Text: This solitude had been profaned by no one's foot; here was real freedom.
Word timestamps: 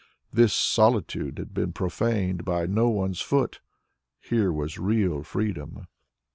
This 0.33 0.51
solitude 0.51 1.37
had 1.37 1.53
been 1.53 1.73
profaned 1.73 2.43
by 2.43 2.65
no 2.65 2.89
one's 2.89 3.21
foot; 3.21 3.59
here 4.19 4.51
was 4.51 4.79
real 4.79 5.21
freedom. 5.21 5.85